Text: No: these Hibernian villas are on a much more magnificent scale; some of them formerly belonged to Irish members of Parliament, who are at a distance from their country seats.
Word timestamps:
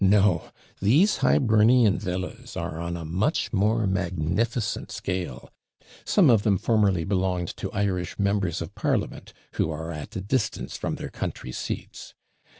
No: 0.03 0.49
these 0.81 1.17
Hibernian 1.17 1.99
villas 1.99 2.57
are 2.57 2.79
on 2.81 2.97
a 2.97 3.05
much 3.05 3.53
more 3.53 3.85
magnificent 3.85 4.91
scale; 4.91 5.51
some 6.05 6.27
of 6.27 6.41
them 6.41 6.57
formerly 6.57 7.03
belonged 7.03 7.55
to 7.57 7.71
Irish 7.71 8.17
members 8.17 8.63
of 8.63 8.73
Parliament, 8.73 9.31
who 9.51 9.69
are 9.69 9.91
at 9.91 10.15
a 10.15 10.21
distance 10.21 10.75
from 10.75 10.95
their 10.95 11.11
country 11.11 11.51
seats. 11.51 12.15